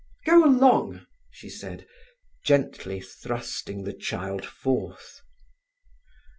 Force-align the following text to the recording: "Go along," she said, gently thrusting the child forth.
"Go 0.25 0.43
along," 0.43 1.05
she 1.29 1.47
said, 1.47 1.85
gently 2.43 3.01
thrusting 3.01 3.83
the 3.83 3.93
child 3.93 4.43
forth. 4.43 5.21